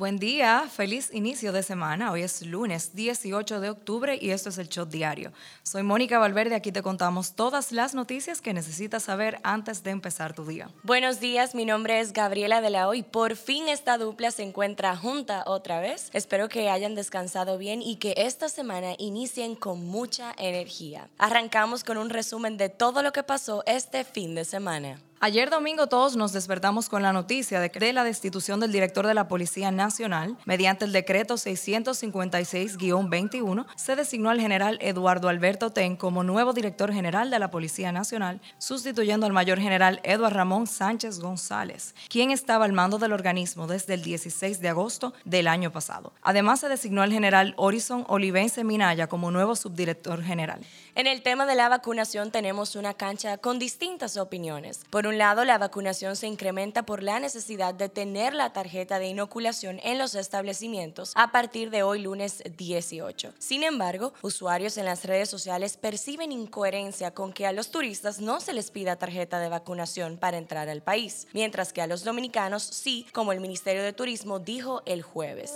[0.00, 2.10] Buen día, feliz inicio de semana.
[2.10, 5.30] Hoy es lunes 18 de octubre y esto es el Shot Diario.
[5.62, 10.32] Soy Mónica Valverde, aquí te contamos todas las noticias que necesitas saber antes de empezar
[10.32, 10.70] tu día.
[10.84, 13.02] Buenos días, mi nombre es Gabriela de la Hoy.
[13.02, 16.08] Por fin esta dupla se encuentra junta otra vez.
[16.14, 21.10] Espero que hayan descansado bien y que esta semana inicien con mucha energía.
[21.18, 24.98] Arrancamos con un resumen de todo lo que pasó este fin de semana.
[25.22, 29.28] Ayer domingo todos nos despertamos con la noticia de la destitución del director de la
[29.28, 30.38] Policía Nacional.
[30.46, 37.28] Mediante el decreto 656-21 se designó al general Eduardo Alberto Ten como nuevo director general
[37.28, 42.72] de la Policía Nacional, sustituyendo al mayor general Eduardo Ramón Sánchez González, quien estaba al
[42.72, 46.14] mando del organismo desde el 16 de agosto del año pasado.
[46.22, 50.60] Además se designó al general Horizon Olivense Minaya como nuevo subdirector general.
[50.96, 54.84] En el tema de la vacunación tenemos una cancha con distintas opiniones.
[54.90, 59.06] Por un lado, la vacunación se incrementa por la necesidad de tener la tarjeta de
[59.06, 63.32] inoculación en los establecimientos a partir de hoy lunes 18.
[63.38, 68.40] Sin embargo, usuarios en las redes sociales perciben incoherencia con que a los turistas no
[68.40, 72.64] se les pida tarjeta de vacunación para entrar al país, mientras que a los dominicanos
[72.64, 75.54] sí, como el Ministerio de Turismo dijo el jueves.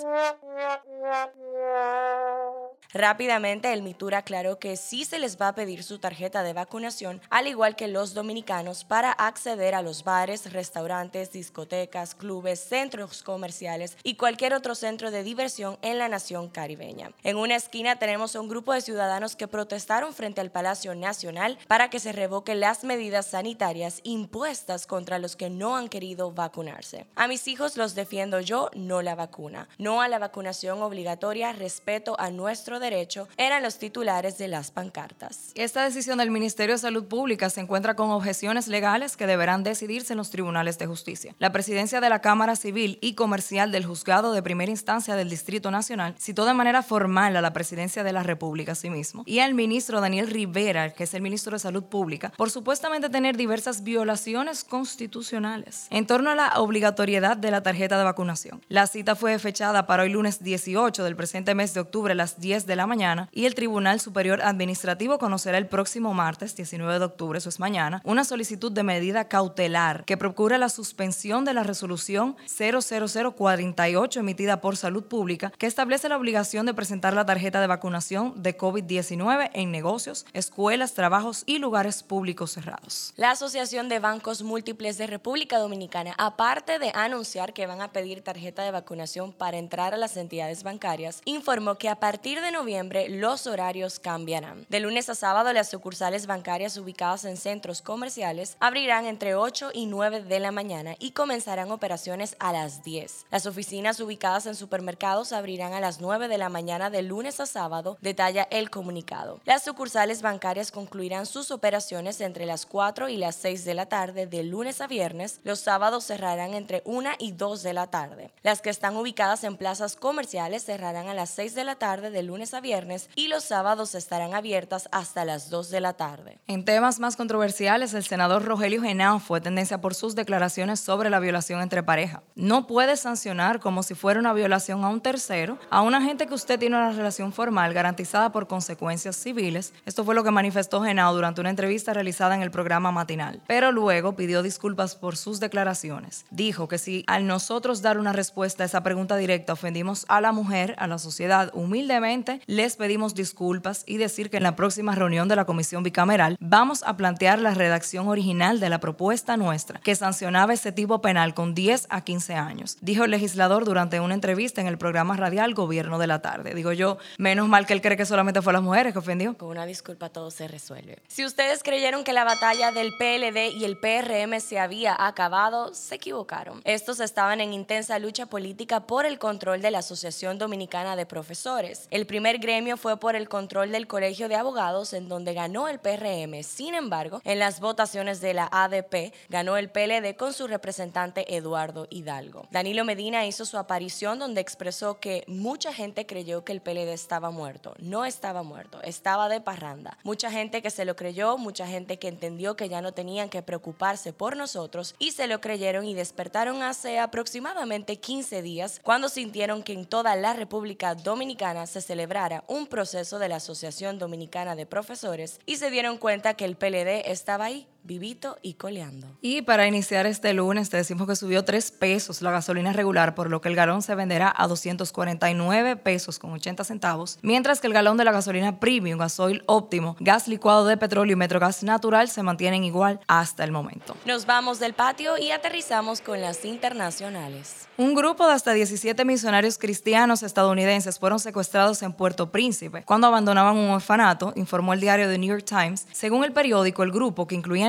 [2.95, 7.21] Rápidamente, el MITUR aclaró que sí se les va a pedir su tarjeta de vacunación,
[7.29, 13.99] al igual que los dominicanos, para acceder a los bares, restaurantes, discotecas, clubes, centros comerciales
[14.05, 17.11] y cualquier otro centro de diversión en la nación caribeña.
[17.25, 21.59] En una esquina tenemos a un grupo de ciudadanos que protestaron frente al Palacio Nacional
[21.67, 27.07] para que se revoquen las medidas sanitarias impuestas contra los que no han querido vacunarse.
[27.17, 29.69] A mis hijos los defiendo yo, no la vacuna.
[29.79, 35.53] No a la vacunación obligatoria, respeto a nuestro derecho eran los titulares de las pancartas.
[35.55, 40.13] Esta decisión del Ministerio de Salud Pública se encuentra con objeciones legales que deberán decidirse
[40.13, 41.35] en los tribunales de justicia.
[41.39, 45.71] La presidencia de la Cámara Civil y Comercial del Juzgado de Primera Instancia del Distrito
[45.71, 50.01] Nacional citó de manera formal a la presidencia de la República asimismo y al ministro
[50.01, 55.87] Daniel Rivera, que es el ministro de Salud Pública, por supuestamente tener diversas violaciones constitucionales
[55.91, 58.61] en torno a la obligatoriedad de la tarjeta de vacunación.
[58.69, 62.39] La cita fue fechada para hoy lunes 18 del presente mes de octubre a las
[62.39, 67.05] 10 de la mañana y el Tribunal Superior Administrativo conocerá el próximo martes 19 de
[67.05, 71.63] octubre, eso es mañana, una solicitud de medida cautelar que procura la suspensión de la
[71.63, 77.67] resolución 00048 emitida por Salud Pública que establece la obligación de presentar la tarjeta de
[77.67, 83.13] vacunación de COVID-19 en negocios, escuelas, trabajos y lugares públicos cerrados.
[83.17, 88.23] La Asociación de Bancos Múltiples de República Dominicana, aparte de anunciar que van a pedir
[88.23, 93.09] tarjeta de vacunación para entrar a las entidades bancarias, informó que a partir de noviembre
[93.09, 94.65] los horarios cambiarán.
[94.69, 99.87] De lunes a sábado las sucursales bancarias ubicadas en centros comerciales abrirán entre 8 y
[99.87, 103.27] 9 de la mañana y comenzarán operaciones a las 10.
[103.31, 107.47] Las oficinas ubicadas en supermercados abrirán a las 9 de la mañana de lunes a
[107.47, 109.41] sábado, detalla el comunicado.
[109.45, 114.27] Las sucursales bancarias concluirán sus operaciones entre las 4 y las 6 de la tarde
[114.29, 115.41] de lunes a viernes.
[115.43, 118.31] Los sábados cerrarán entre 1 y 2 de la tarde.
[118.45, 122.23] Las que están ubicadas en plazas comerciales cerrarán a las 6 de la tarde de
[122.23, 126.39] lunes a viernes y los sábados estarán abiertas hasta las 2 de la tarde.
[126.47, 131.21] En temas más controversiales, el senador Rogelio Genao fue tendencia por sus declaraciones sobre la
[131.21, 132.23] violación entre pareja.
[132.35, 136.35] No puede sancionar como si fuera una violación a un tercero a una gente que
[136.35, 139.73] usted tiene una relación formal garantizada por consecuencias civiles.
[139.87, 143.41] Esto fue lo que manifestó Genao durante una entrevista realizada en el programa matinal.
[143.47, 146.27] Pero luego pidió disculpas por sus declaraciones.
[146.31, 150.33] Dijo que si al nosotros dar una respuesta a esa pregunta directa ofendimos a la
[150.33, 155.29] mujer, a la sociedad humildemente, les pedimos disculpas y decir que en la próxima reunión
[155.29, 159.95] de la comisión bicameral vamos a plantear la redacción original de la propuesta nuestra que
[159.95, 164.61] sancionaba ese tipo penal con 10 a 15 años, dijo el legislador durante una entrevista
[164.61, 166.55] en el programa radial Gobierno de la Tarde.
[166.55, 169.37] Digo yo, menos mal que él cree que solamente fue las mujeres que ofendió.
[169.37, 170.99] Con una disculpa todo se resuelve.
[171.09, 175.97] Si ustedes creyeron que la batalla del PLD y el PRM se había acabado, se
[175.97, 176.61] equivocaron.
[176.65, 181.87] Estos estaban en intensa lucha política por el control de la Asociación Dominicana de Profesores.
[181.91, 185.69] El primer primer gremio fue por el control del Colegio de Abogados, en donde ganó
[185.69, 186.43] el PRM.
[186.43, 191.87] Sin embargo, en las votaciones de la ADP, ganó el PLD con su representante Eduardo
[191.91, 192.49] Hidalgo.
[192.51, 197.31] Danilo Medina hizo su aparición donde expresó que mucha gente creyó que el PLD estaba
[197.31, 197.75] muerto.
[197.79, 199.99] No estaba muerto, estaba de parranda.
[200.03, 203.43] Mucha gente que se lo creyó, mucha gente que entendió que ya no tenían que
[203.43, 209.63] preocuparse por nosotros y se lo creyeron y despertaron hace aproximadamente 15 días cuando sintieron
[209.63, 212.14] que en toda la República Dominicana se celebraba
[212.47, 217.11] un proceso de la Asociación Dominicana de Profesores y se dieron cuenta que el PLD
[217.11, 219.07] estaba ahí vivito y coleando.
[219.21, 223.31] Y para iniciar este lunes, te decimos que subió 3 pesos la gasolina regular, por
[223.31, 227.73] lo que el galón se venderá a 249 pesos con 80 centavos, mientras que el
[227.73, 232.23] galón de la gasolina premium, gasoil óptimo, gas licuado de petróleo y metrogas natural se
[232.23, 233.97] mantienen igual hasta el momento.
[234.07, 237.69] Nos vamos del patio y aterrizamos con las internacionales.
[237.77, 243.57] Un grupo de hasta 17 misionarios cristianos estadounidenses fueron secuestrados en Puerto Príncipe cuando abandonaban
[243.57, 245.87] un orfanato, informó el diario The New York Times.
[245.93, 247.69] Según el periódico, el grupo, que incluía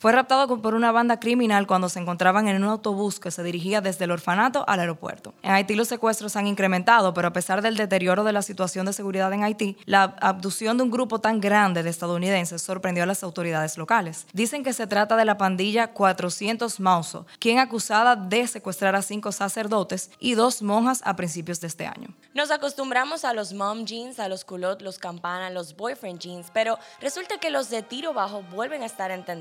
[0.00, 3.80] fue raptado por una banda criminal cuando se encontraban en un autobús que se dirigía
[3.80, 5.34] desde el orfanato al aeropuerto.
[5.42, 8.92] En Haití los secuestros han incrementado, pero a pesar del deterioro de la situación de
[8.92, 13.24] seguridad en Haití, la abducción de un grupo tan grande de estadounidenses sorprendió a las
[13.24, 14.26] autoridades locales.
[14.32, 19.32] Dicen que se trata de la pandilla 400 Mauso, quien acusada de secuestrar a cinco
[19.32, 22.14] sacerdotes y dos monjas a principios de este año.
[22.34, 26.78] Nos acostumbramos a los mom jeans, a los culottes, los campana, los boyfriend jeans, pero
[27.00, 29.39] resulta que los de tiro bajo vuelven a estar en tendencia.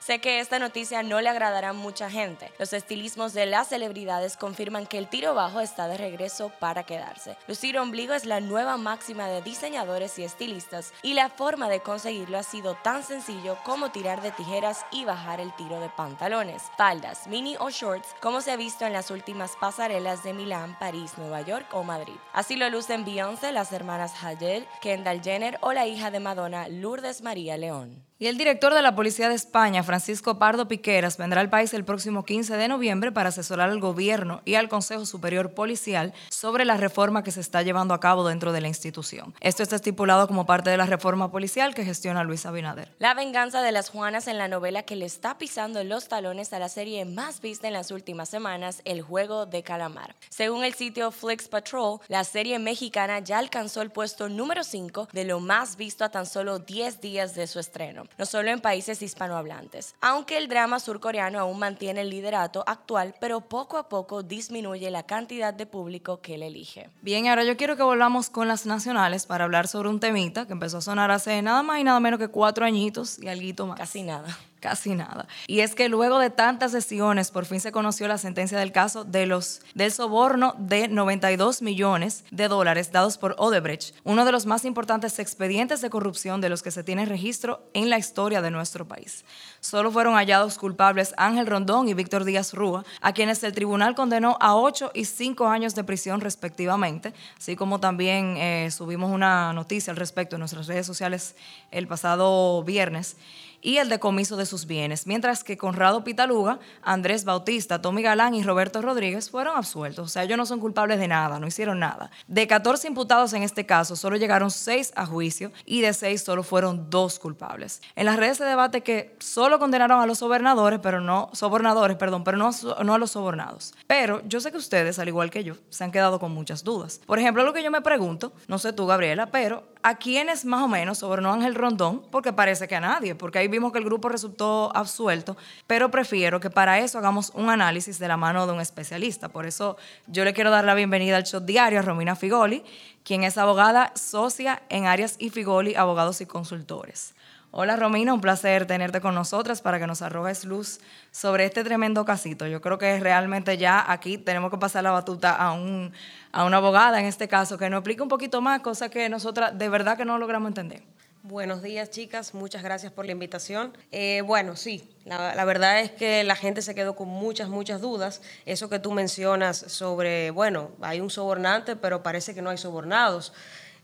[0.00, 2.52] Sé que esta noticia no le agradará a mucha gente.
[2.58, 7.36] Los estilismos de las celebridades confirman que el tiro bajo está de regreso para quedarse.
[7.46, 12.38] Lucir ombligo es la nueva máxima de diseñadores y estilistas y la forma de conseguirlo
[12.38, 17.26] ha sido tan sencillo como tirar de tijeras y bajar el tiro de pantalones, faldas,
[17.26, 21.42] mini o shorts, como se ha visto en las últimas pasarelas de Milán, París, Nueva
[21.42, 22.14] York o Madrid.
[22.32, 27.22] Así lo lucen Beyoncé, las hermanas Hadel, Kendall Jenner o la hija de Madonna, Lourdes
[27.22, 28.04] María León.
[28.22, 31.84] Y el director de la Policía de España, Francisco Pardo Piqueras, vendrá al país el
[31.84, 36.76] próximo 15 de noviembre para asesorar al gobierno y al Consejo Superior Policial sobre la
[36.76, 39.34] reforma que se está llevando a cabo dentro de la institución.
[39.40, 42.92] Esto está estipulado como parte de la reforma policial que gestiona Luis Abinader.
[42.98, 46.58] La venganza de las Juanas en la novela que le está pisando los talones a
[46.58, 50.14] la serie más vista en las últimas semanas, El Juego de Calamar.
[50.28, 55.24] Según el sitio Flix Patrol, la serie mexicana ya alcanzó el puesto número 5 de
[55.24, 59.02] lo más visto a tan solo 10 días de su estreno no solo en países
[59.22, 59.94] hispanohablantes.
[60.00, 65.04] Aunque el drama surcoreano aún mantiene el liderato actual, pero poco a poco disminuye la
[65.04, 66.90] cantidad de público que le elige.
[67.02, 70.52] Bien, ahora yo quiero que volvamos con las nacionales para hablar sobre un temita que
[70.52, 73.78] empezó a sonar hace nada más y nada menos que cuatro añitos y algo más.
[73.78, 74.36] Casi nada.
[74.62, 75.26] Casi nada.
[75.48, 79.02] Y es que luego de tantas sesiones, por fin se conoció la sentencia del caso
[79.02, 84.46] de los, del soborno de 92 millones de dólares dados por Odebrecht, uno de los
[84.46, 88.52] más importantes expedientes de corrupción de los que se tiene registro en la historia de
[88.52, 89.24] nuestro país.
[89.58, 94.36] Solo fueron hallados culpables Ángel Rondón y Víctor Díaz Rúa, a quienes el tribunal condenó
[94.38, 99.90] a 8 y 5 años de prisión respectivamente, así como también eh, subimos una noticia
[99.90, 101.34] al respecto en nuestras redes sociales
[101.72, 103.16] el pasado viernes
[103.62, 108.42] y el decomiso de sus bienes, mientras que Conrado Pitaluga, Andrés Bautista, Tommy Galán y
[108.42, 110.06] Roberto Rodríguez fueron absueltos.
[110.06, 112.10] O sea, ellos no son culpables de nada, no hicieron nada.
[112.26, 116.42] De 14 imputados en este caso, solo llegaron 6 a juicio y de 6 solo
[116.42, 117.80] fueron 2 culpables.
[117.94, 122.24] En las redes se debate que solo condenaron a los sobornadores, pero no sobornadores, perdón,
[122.24, 122.50] pero no,
[122.84, 123.74] no a los sobornados.
[123.86, 127.00] Pero yo sé que ustedes, al igual que yo, se han quedado con muchas dudas.
[127.06, 130.62] Por ejemplo, lo que yo me pregunto, no sé tú, Gabriela, pero ¿a quiénes más
[130.62, 132.02] o menos sobornó Ángel Rondón?
[132.10, 135.36] Porque parece que a nadie, porque hay vimos que el grupo resultó absuelto,
[135.68, 139.28] pero prefiero que para eso hagamos un análisis de la mano de un especialista.
[139.28, 139.76] Por eso
[140.08, 142.64] yo le quiero dar la bienvenida al Shot Diario a Romina Figoli,
[143.04, 147.14] quien es abogada socia en Arias y Figoli, abogados y consultores.
[147.54, 150.80] Hola Romina, un placer tenerte con nosotras para que nos arrojes luz
[151.10, 152.46] sobre este tremendo casito.
[152.46, 155.92] Yo creo que realmente ya aquí tenemos que pasar la batuta a, un,
[156.32, 159.58] a una abogada en este caso que nos explique un poquito más, cosas que nosotras
[159.58, 160.82] de verdad que no logramos entender.
[161.24, 162.34] Buenos días, chicas.
[162.34, 163.78] Muchas gracias por la invitación.
[163.92, 168.22] Eh, bueno, sí, la, verdad es que la gente se quedó con muchas, muchas dudas.
[168.44, 173.32] Eso que tú mencionas sobre, bueno, hay un sobornante, pero parece que no hay sobornados.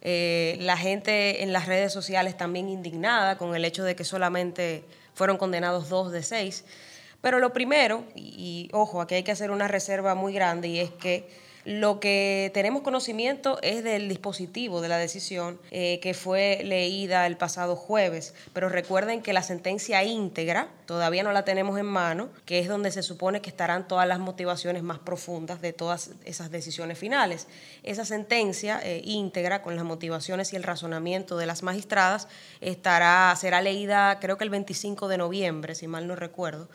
[0.00, 4.82] Eh, la gente en las redes sociales también indignada con el hecho de que solamente
[5.14, 6.64] fueron condenados dos de seis.
[7.20, 10.90] Pero lo primero, y ojo, aquí hay que hacer una reserva muy grande, y es
[10.90, 11.30] que
[11.68, 17.36] lo que tenemos conocimiento es del dispositivo de la decisión eh, que fue leída el
[17.36, 22.58] pasado jueves, pero recuerden que la sentencia íntegra todavía no la tenemos en mano, que
[22.58, 26.98] es donde se supone que estarán todas las motivaciones más profundas de todas esas decisiones
[26.98, 27.48] finales.
[27.82, 32.28] Esa sentencia eh, íntegra con las motivaciones y el razonamiento de las magistradas
[32.62, 36.70] estará, será leída creo que el 25 de noviembre, si mal no recuerdo.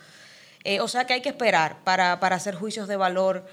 [0.63, 3.43] Eh, o sea que hay que esperar para, para hacer juicios de valor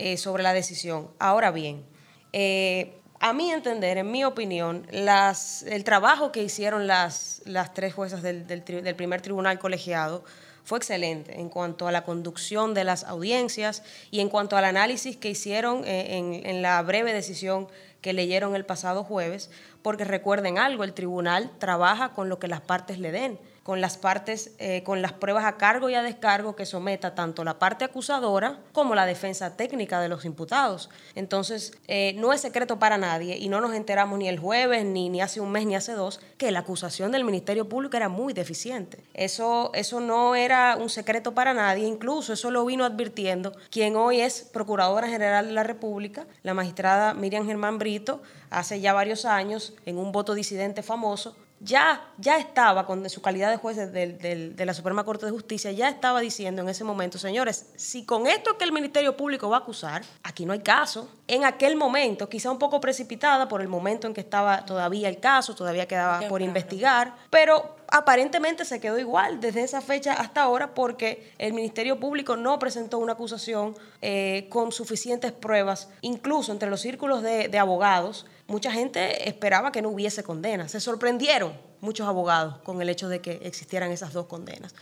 [0.00, 1.10] eh, sobre la decisión.
[1.18, 1.84] Ahora bien,
[2.32, 8.22] eh, a mi entender, en mi opinión, el trabajo que hicieron las, las tres juezas
[8.22, 8.62] del, del,
[8.94, 10.24] primer tribunal colegiado
[10.64, 15.18] fue excelente en cuanto a la conducción de las audiencias y en cuanto al análisis
[15.18, 17.68] que hicieron eh, en, en, la breve decisión
[18.00, 19.50] que leyeron el pasado jueves,
[19.82, 23.38] porque recuerden algo, el tribunal trabaja con lo que las partes le den.
[23.62, 27.44] Con las partes, eh, con las pruebas a cargo y a descargo que someta tanto
[27.44, 30.90] la parte acusadora como la defensa técnica de los imputados.
[31.14, 35.08] Entonces, eh, no es secreto para nadie y no nos enteramos ni el jueves, ni,
[35.08, 38.32] ni hace un mes, ni hace dos, que la acusación del Ministerio Público era muy
[38.32, 38.98] deficiente.
[39.14, 44.20] Eso, eso no era un secreto para nadie, incluso eso lo vino advirtiendo quien hoy
[44.20, 49.74] es Procuradora General de la República, la magistrada Miriam Germán Brito, hace ya varios años,
[49.86, 54.72] en un voto disidente famoso, ya, ya estaba, con su calidad de juez de, la
[54.72, 58.64] Suprema Corte de Justicia, ya estaba diciendo en ese momento, señores, si con esto que
[58.64, 61.08] el Ministerio Público va a acusar, aquí no hay caso.
[61.28, 65.20] En aquel momento, quizá un poco precipitada por el momento en que estaba todavía el
[65.20, 70.74] caso, todavía quedaba por investigar, pero aparentemente se quedó igual desde esa fecha hasta ahora
[70.74, 76.80] porque el Ministerio Público no presentó una acusación eh, con suficientes pruebas, incluso entre los
[76.80, 80.72] círculos de abogados mucha gente esperaba que no hubiese condenas.
[80.72, 84.74] Se sorprendieron muchos abogados con el hecho de que existieran esas dos condenas.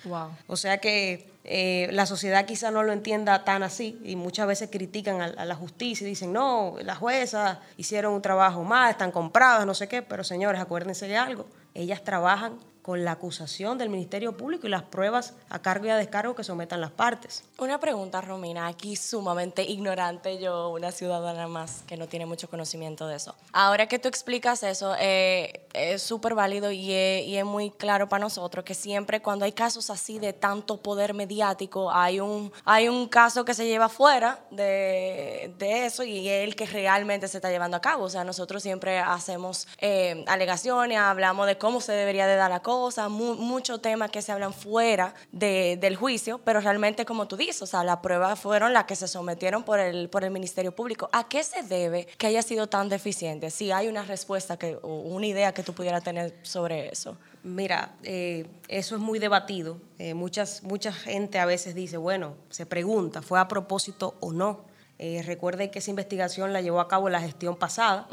[0.46, 4.70] O sea que eh, la sociedad quizá no lo entienda tan así y muchas veces
[4.72, 9.66] critican a, la justicia y dicen, no, las juezas hicieron un trabajo mal, están compradas,
[9.66, 14.37] no sé qué, pero señores, acuérdense de algo, ellas trabajan con la acusación del Ministerio
[14.37, 17.44] Público y las pruebas a cargo y a descargo que sometan las partes.
[17.58, 23.06] Una pregunta, Romina, aquí sumamente ignorante yo, una ciudadana más que no tiene mucho conocimiento
[23.06, 23.35] de eso.
[23.52, 28.64] Ahora que tú explicas eso, eh, es súper válido y es, muy claro para nosotros
[28.64, 33.44] que siempre cuando hay casos así de tanto poder mediático, hay un, hay un caso
[33.44, 37.80] que se lleva fuera de, eso y es el que realmente se está llevando a
[37.80, 38.04] cabo.
[38.04, 42.61] O sea, nosotros siempre hacemos eh, alegaciones, hablamos de cómo se debería de dar la
[42.61, 42.77] cosa
[43.08, 47.85] muchos temas que se hablan fuera del juicio, pero realmente como tú dices, o sea,
[47.85, 51.08] las pruebas fueron las que se sometieron por el, por el Ministerio Público.
[51.12, 53.50] ¿A qué se debe que haya sido tan deficiente?
[53.50, 57.16] Si hay una respuesta que, o una idea que tú pudieras tener sobre eso.
[57.42, 59.78] Mira, eh, eso es muy debatido.
[59.99, 64.66] Eh, muchas, mucha gente a veces dice, bueno, se pregunta, ¿fue a propósito o no?
[65.00, 68.09] Eh, recuerde que esa investigación la llevó a cabo la gestión pasada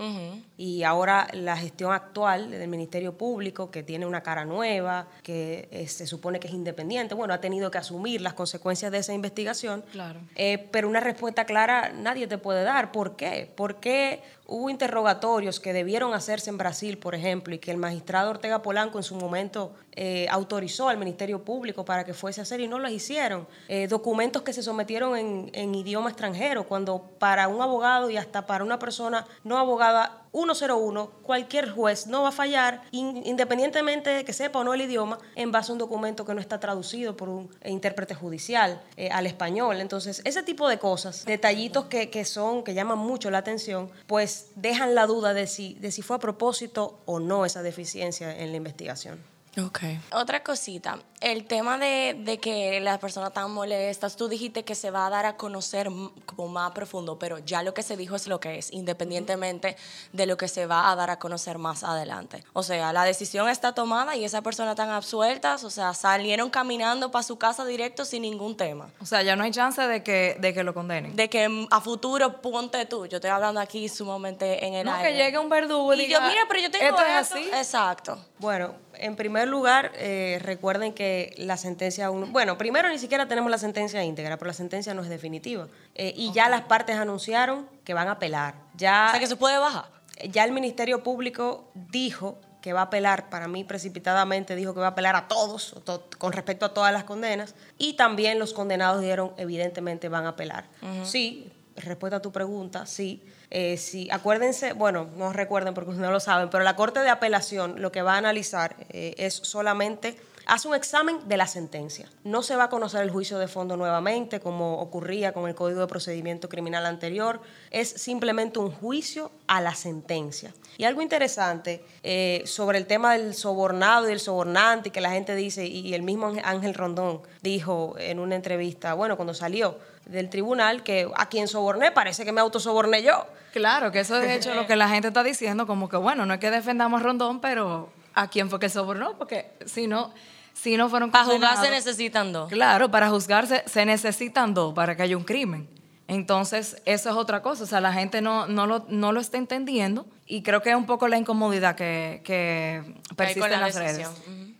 [0.55, 5.87] y ahora la gestión actual del Ministerio Público, que tiene una cara nueva, que eh,
[5.87, 9.83] se supone que es independiente, bueno, ha tenido que asumir las consecuencias de esa investigación.
[9.91, 10.19] Claro.
[10.35, 12.91] Eh, pero una respuesta clara nadie te puede dar.
[12.91, 13.51] ¿Por qué?
[13.55, 18.61] Porque Hubo interrogatorios que debieron hacerse en Brasil, por ejemplo, y que el magistrado Ortega
[18.61, 22.67] Polanco en su momento eh, autorizó al Ministerio Público para que fuese a hacer y
[22.67, 23.47] no los hicieron.
[23.89, 28.61] Documentos que se sometieron en, en idioma extranjero, cuando para un abogado y hasta para
[28.61, 34.59] una persona no abogada 101, cualquier juez no va a fallar, independientemente de que sepa
[34.59, 37.49] o no el idioma, en base a un documento que no está traducido por un
[37.63, 39.79] intérprete judicial eh, al español.
[39.79, 44.51] Entonces, ese tipo de cosas, detallitos que, que, son, que llaman mucho la atención, pues
[44.57, 48.51] dejan la duda de si, de si fue a propósito o no esa deficiencia en
[48.51, 49.34] la investigación.
[49.57, 50.01] Okay.
[50.11, 54.91] Otra cosita, el tema de, de, que las personas están molestas, tú dijiste que se
[54.91, 55.89] va a dar a conocer
[56.25, 59.77] como más profundo, pero ya lo que se dijo es lo que es, independientemente
[60.11, 62.43] de lo que se va a dar a conocer más adelante.
[62.51, 67.09] O sea, la decisión está tomada y esas personas están absueltas, o sea, salieron caminando
[67.11, 68.89] para su casa directo sin ningún tema.
[68.99, 71.15] O sea, ya no hay chance de que, de que lo condenen.
[71.15, 75.13] De que a futuro ponte tú, yo estoy hablando aquí sumamente en el no, que
[75.13, 77.05] llegue un verdugo y, diga, yo, mira, pero yo tengo esto.
[77.05, 77.49] es así.
[77.53, 78.19] Exacto.
[78.37, 83.57] Bueno, en primer lugar, eh, recuerden que la sentencia, bueno, primero ni siquiera tenemos la
[83.57, 85.67] sentencia íntegra, pero la sentencia no es definitiva.
[85.95, 88.55] Eh, y ya las partes anunciaron que van a apelar.
[88.75, 89.85] Ya, o sea, que se puede bajar.
[90.29, 94.87] Ya el Ministerio Público dijo que va a apelar, para mí precipitadamente dijo que va
[94.87, 95.75] a apelar a todos,
[96.17, 100.65] con respecto a todas las condenas, y también los condenados dijeron, evidentemente van a apelar.
[101.03, 106.19] Sí, respuesta a tu pregunta, sí eh, si, acuérdense, bueno, no recuerden porque no lo
[106.19, 110.67] saben, pero la Corte de Apelación lo que va a analizar eh, es solamente hace
[110.67, 112.09] un examen de la sentencia.
[112.23, 115.81] No se va a conocer el juicio de fondo nuevamente, como ocurría con el Código
[115.81, 117.41] de Procedimiento Criminal anterior.
[117.71, 120.53] Es simplemente un juicio a la sentencia.
[120.77, 125.35] Y algo interesante eh, sobre el tema del sobornado y el sobornante, que la gente
[125.35, 130.83] dice, y el mismo Ángel Rondón dijo en una entrevista, bueno, cuando salió del tribunal,
[130.83, 133.25] que a quien soborné parece que me autosoborné yo.
[133.53, 136.25] Claro, que eso es de hecho lo que la gente está diciendo, como que bueno,
[136.25, 139.17] no es que defendamos a Rondón, pero ¿a quién fue que sobornó?
[139.17, 140.13] Porque si no,
[140.55, 142.49] si no fueron Para juzgar se necesitan dos.
[142.49, 145.69] Claro, para juzgarse se necesitan dos para que haya un crimen.
[146.07, 147.63] Entonces, eso es otra cosa.
[147.63, 150.75] O sea, la gente no, no, lo, no lo está entendiendo y creo que es
[150.75, 152.81] un poco la incomodidad que, que
[153.15, 154.07] persiste en las redes.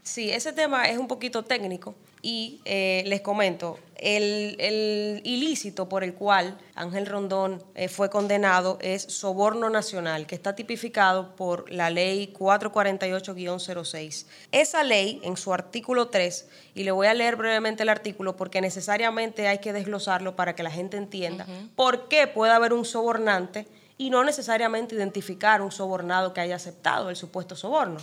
[0.03, 6.03] Sí, ese tema es un poquito técnico y eh, les comento, el, el, ilícito por
[6.03, 11.89] el cual Ángel Rondón eh, fue condenado es soborno nacional, que está tipificado por la
[11.89, 14.25] ley 448-06.
[14.51, 18.61] Esa ley, en su artículo 3, y le voy a leer brevemente el artículo porque
[18.61, 23.67] necesariamente hay que desglosarlo para que la gente entienda por qué puede haber un sobornante
[23.97, 27.99] y no necesariamente identificar un sobornado que haya aceptado el supuesto soborno.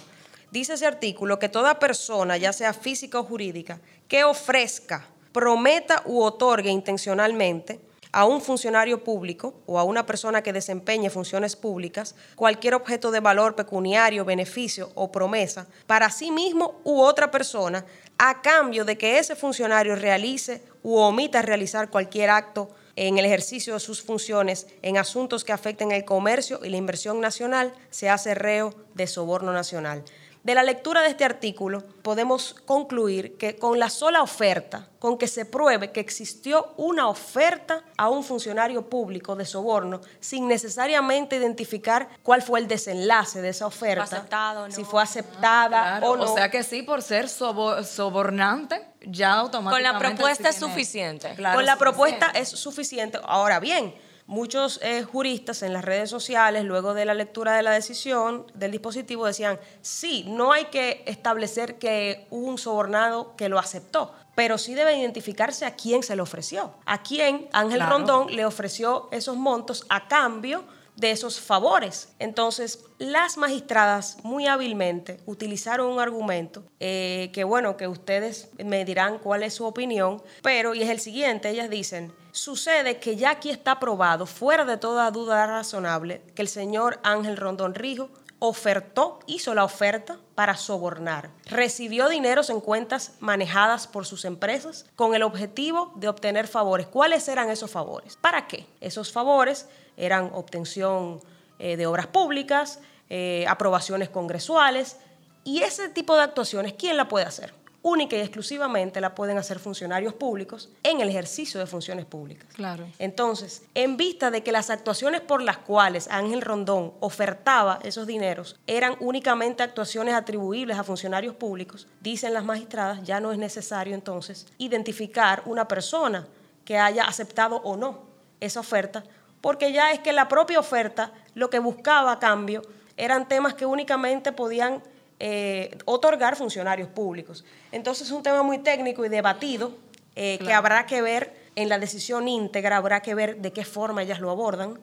[0.50, 6.22] Dice ese artículo que toda persona, ya sea física o jurídica, que ofrezca, prometa u
[6.22, 7.80] otorgue intencionalmente
[8.12, 13.20] a un funcionario público o a una persona que desempeñe funciones públicas cualquier objeto de
[13.20, 17.84] valor pecuniario, beneficio o promesa para sí mismo u otra persona
[18.18, 23.74] a cambio de que ese funcionario realice u omita realizar cualquier acto en el ejercicio
[23.74, 28.34] de sus funciones en asuntos que afecten el comercio y la inversión nacional, se hace
[28.34, 30.04] reo de soborno nacional.
[30.42, 35.28] De la lectura de este artículo podemos concluir que con la sola oferta, con que
[35.28, 42.08] se pruebe que existió una oferta a un funcionario público de soborno, sin necesariamente identificar
[42.24, 44.26] cuál fue el desenlace de esa oferta,
[44.68, 46.24] si fue aceptada o no.
[46.24, 49.90] O sea que sí, por ser sobornante, ya automáticamente...
[49.90, 51.36] Con la propuesta es suficiente.
[51.36, 53.20] con la propuesta es suficiente.
[53.22, 53.94] Ahora bien,
[54.26, 58.70] muchos eh, juristas en las redes sociales, luego de la lectura de la decisión del
[58.72, 64.58] dispositivo, decían, sí, no hay que establecer que hubo un sobornado que lo aceptó, pero
[64.58, 69.36] sí debe identificarse a quién se le ofreció, a quién Ángel Rondón le ofreció esos
[69.36, 70.64] montos a cambio
[70.96, 72.12] de esos favores.
[72.18, 79.18] Entonces, las magistradas muy hábilmente utilizaron un argumento eh, que, bueno, que ustedes me dirán
[79.18, 83.50] cuál es su opinión, pero, y es el siguiente, ellas dicen, sucede que ya aquí
[83.50, 88.10] está probado, fuera de toda duda razonable, que el señor Ángel Rondón Rijo
[88.44, 91.30] ofertó, hizo la oferta para sobornar.
[91.46, 96.88] Recibió dineros en cuentas manejadas por sus empresas con el objetivo de obtener favores.
[96.88, 98.16] ¿Cuáles eran esos favores?
[98.16, 98.66] ¿Para qué?
[98.80, 101.20] Esos favores eran obtención
[101.60, 104.96] eh, de obras públicas, eh, aprobaciones congresuales
[105.44, 107.54] y ese tipo de actuaciones, ¿quién la puede hacer?
[107.82, 112.48] Única y exclusivamente la pueden hacer funcionarios públicos en el ejercicio de funciones públicas.
[112.54, 112.86] Claro.
[112.98, 118.58] Entonces, en vista de que las actuaciones por las cuales Ángel Rondón ofertaba esos dineros
[118.66, 124.46] eran únicamente actuaciones atribuibles a funcionarios públicos, dicen las magistradas, ya no es necesario entonces
[124.58, 126.26] identificar una persona
[126.64, 128.00] que haya aceptado o no
[128.40, 129.02] esa oferta,
[129.40, 132.62] porque ya es que la propia oferta lo que buscaba a cambio
[132.96, 134.82] eran temas que únicamente podían
[135.24, 137.44] eh, otorgar funcionarios públicos.
[137.70, 139.72] Entonces es un tema muy técnico y debatido
[140.16, 144.02] eh, que habrá que ver en la decisión íntegra, habrá que ver de qué forma
[144.02, 144.80] ellas lo abordan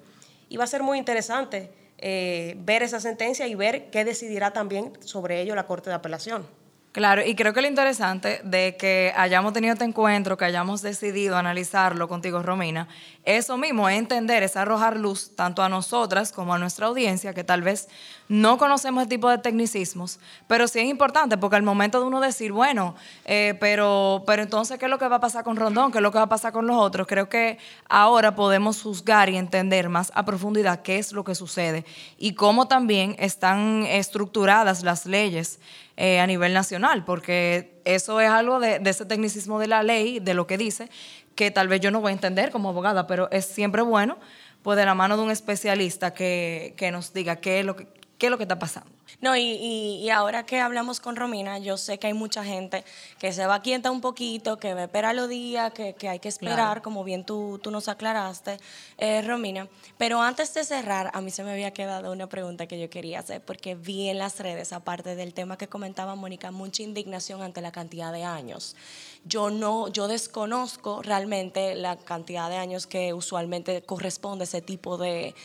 [0.48, 4.94] y va a ser muy interesante eh, ver esa sentencia y ver qué decidirá también
[5.02, 6.48] sobre ello la Corte de Apelación.
[6.92, 11.38] Claro, y creo que lo interesante de que hayamos tenido este encuentro, que hayamos decidido
[11.38, 12.88] analizarlo contigo, Romina,
[13.26, 17.44] eso mismo es entender, es arrojar luz tanto a nosotras como a nuestra audiencia, que
[17.44, 17.90] tal vez
[18.28, 22.20] no conocemos este tipo de tecnicismos, pero sí es importante porque al momento de uno
[22.22, 25.92] decir, bueno, eh, pero, pero entonces, ¿qué es lo que va a pasar con Rondón?
[25.92, 27.06] ¿Qué es lo que va a pasar con los otros?
[27.06, 31.86] Creo que ahora podemos juzgar y entender más a profundidad qué es lo que sucede
[32.18, 35.60] y cómo también están estructuradas las leyes
[36.02, 40.34] eh, a nivel nacional, porque eso es algo de, ese tecnicismo de la ley, de
[40.34, 40.90] lo que dice,
[41.36, 44.18] que tal vez yo no voy a entender como abogada, pero es siempre bueno,
[44.64, 47.99] pues de la mano de un especialista que, que nos diga qué es lo que,
[48.20, 48.92] qué es lo que está pasando.
[49.22, 52.86] No, y, y, ahora que hablamos con Romina, yo sé que hay mucha gente
[53.18, 56.20] que se va quieta un poquito, que va a esperar los días, que, que hay
[56.20, 58.60] que esperar, como bien tú, tú nos aclaraste,
[58.98, 59.68] eh, Romina.
[59.98, 63.20] Pero antes de cerrar, a mí se me había quedado una pregunta que yo quería
[63.20, 67.62] hacer, porque vi en las redes, aparte del tema que comentaba Mónica, mucha indignación ante
[67.62, 68.76] la cantidad de años.
[69.26, 74.98] Yo no, yo desconozco realmente la cantidad de años que usualmente corresponde a ese tipo
[74.98, 75.36] de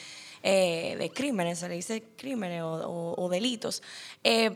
[0.47, 3.83] eh, de crímenes, se le dice crímenes o, delitos.
[4.23, 4.55] Eh,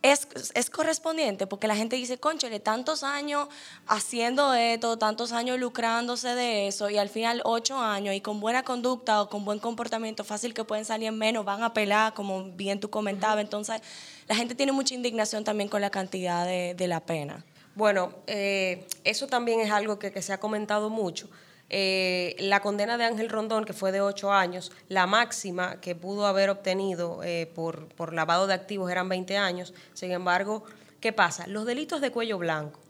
[0.00, 3.48] es, es, correspondiente porque la gente dice, conchale, tantos años
[3.88, 8.62] haciendo esto, tantos años lucrándose de eso y al final ocho años y con buena
[8.62, 12.44] conducta o con buen comportamiento fácil que pueden salir en menos, van a pelar, como
[12.52, 13.40] bien tú comentabas.
[13.40, 13.82] Entonces,
[14.28, 17.44] la gente tiene mucha indignación también con la cantidad de, la pena.
[17.74, 21.28] Bueno, eh, eso también es algo que, que se ha comentado mucho.
[21.70, 26.26] Eh, la condena de Ángel Rondón, que fue de ocho años, la máxima que pudo
[26.26, 29.74] haber obtenido eh, por, por, lavado de activos eran 20 años.
[29.94, 30.64] Sin embargo,
[31.00, 31.46] ¿qué pasa?
[31.46, 32.80] Los delitos de cuello blanco,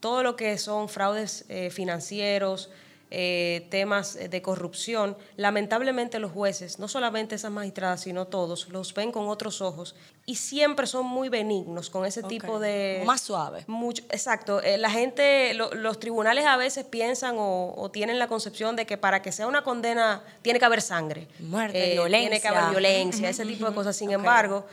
[0.00, 2.70] todo lo que son fraudes eh, financieros,
[3.16, 9.12] eh, temas de corrupción, lamentablemente los jueces, no solamente esas magistradas, sino todos, los ven
[9.12, 9.94] con otros ojos
[10.26, 13.04] y siempre son muy benignos con ese tipo de...
[13.06, 13.62] Más suave.
[13.68, 14.60] Mucho, exacto.
[14.60, 19.22] Eh, la gente, los tribunales a veces piensan o, tienen la concepción de que para
[19.22, 21.28] que sea una condena tiene que haber sangre.
[21.38, 22.30] Muerte, violencia.
[22.30, 23.94] Tiene que haber violencia, ese tipo de cosas.
[23.94, 24.66] Sin embargo,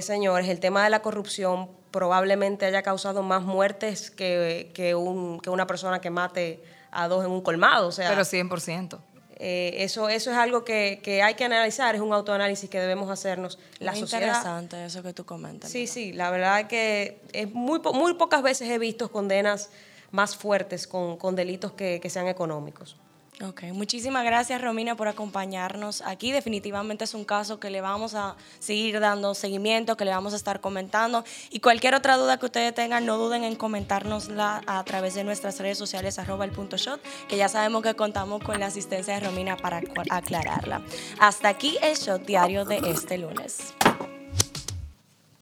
[0.00, 5.50] señores, el tema de la corrupción probablemente haya causado más muertes que, que, un, que
[5.50, 7.88] una persona que mate a dos en un colmado.
[7.88, 8.98] O sea, Pero 100%.
[9.44, 13.10] Eh, eso, eso es algo que, que, hay que analizar, es un autoanálisis que debemos
[13.10, 13.58] hacernos.
[13.80, 15.68] La muy interesante eso que tú comentas.
[15.68, 19.70] Sí, sí, la verdad es que es muy, muy pocas veces he visto condenas
[20.12, 22.96] más fuertes con, con delitos que, que sean económicos.
[23.44, 26.30] Ok, muchísimas gracias Romina por acompañarnos aquí.
[26.30, 30.36] Definitivamente es un caso que le vamos a seguir dando seguimiento, que le vamos a
[30.36, 31.24] estar comentando.
[31.50, 35.58] Y cualquier otra duda que ustedes tengan, no duden en comentárnosla a través de nuestras
[35.58, 39.20] redes sociales, arroba el punto shot, que ya sabemos que contamos con la asistencia de
[39.20, 40.82] Romina para aclararla.
[41.18, 43.74] Hasta aquí el shot diario de este lunes.